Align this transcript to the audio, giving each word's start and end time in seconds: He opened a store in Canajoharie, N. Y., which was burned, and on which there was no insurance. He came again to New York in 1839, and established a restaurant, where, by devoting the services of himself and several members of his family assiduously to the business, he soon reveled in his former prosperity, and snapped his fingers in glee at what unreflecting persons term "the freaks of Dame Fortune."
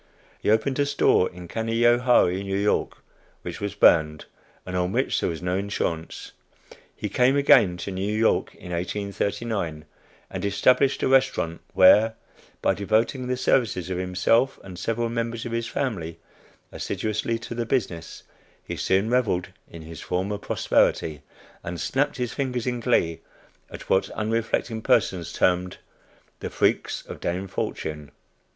He 0.39 0.49
opened 0.49 0.79
a 0.79 0.85
store 0.87 1.29
in 1.29 1.47
Canajoharie, 1.47 2.39
N. 2.39 2.73
Y., 2.79 2.85
which 3.43 3.61
was 3.61 3.75
burned, 3.75 4.25
and 4.65 4.75
on 4.75 4.91
which 4.91 5.19
there 5.19 5.29
was 5.29 5.43
no 5.43 5.55
insurance. 5.55 6.31
He 6.95 7.07
came 7.07 7.35
again 7.35 7.77
to 7.77 7.91
New 7.91 8.11
York 8.11 8.55
in 8.55 8.71
1839, 8.71 9.85
and 10.31 10.43
established 10.43 11.03
a 11.03 11.07
restaurant, 11.07 11.61
where, 11.75 12.15
by 12.63 12.73
devoting 12.73 13.27
the 13.27 13.37
services 13.37 13.91
of 13.91 13.99
himself 13.99 14.59
and 14.63 14.79
several 14.79 15.07
members 15.07 15.45
of 15.45 15.51
his 15.51 15.67
family 15.67 16.17
assiduously 16.71 17.37
to 17.37 17.53
the 17.53 17.67
business, 17.67 18.23
he 18.63 18.77
soon 18.77 19.07
reveled 19.07 19.49
in 19.69 19.83
his 19.83 20.01
former 20.01 20.39
prosperity, 20.39 21.21
and 21.63 21.79
snapped 21.79 22.17
his 22.17 22.33
fingers 22.33 22.65
in 22.65 22.79
glee 22.79 23.19
at 23.69 23.87
what 23.87 24.09
unreflecting 24.15 24.81
persons 24.81 25.31
term 25.31 25.69
"the 26.39 26.49
freaks 26.49 27.05
of 27.05 27.19
Dame 27.19 27.47
Fortune." 27.47 28.09